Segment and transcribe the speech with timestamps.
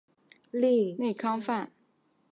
[0.49, 1.71] 原作川内康范。